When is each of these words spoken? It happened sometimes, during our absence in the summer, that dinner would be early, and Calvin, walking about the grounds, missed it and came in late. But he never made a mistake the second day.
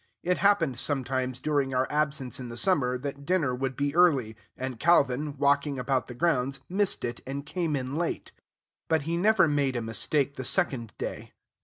It 0.23 0.39
happened 0.39 0.79
sometimes, 0.79 1.39
during 1.39 1.75
our 1.75 1.85
absence 1.91 2.39
in 2.39 2.49
the 2.49 2.57
summer, 2.57 2.97
that 2.97 3.23
dinner 3.23 3.53
would 3.53 3.75
be 3.75 3.93
early, 3.93 4.35
and 4.57 4.79
Calvin, 4.79 5.37
walking 5.37 5.77
about 5.77 6.07
the 6.07 6.15
grounds, 6.15 6.59
missed 6.67 7.05
it 7.05 7.21
and 7.27 7.45
came 7.45 7.75
in 7.75 7.97
late. 7.97 8.31
But 8.87 9.03
he 9.03 9.15
never 9.15 9.47
made 9.47 9.75
a 9.75 9.79
mistake 9.83 10.37
the 10.37 10.43
second 10.43 10.91
day. 10.97 11.33